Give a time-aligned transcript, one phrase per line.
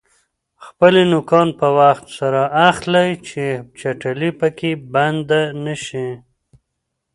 [0.65, 3.45] خپلې نوکان په وخت سره اخلئ چې
[3.79, 6.09] چټلي پکې بنده نشي.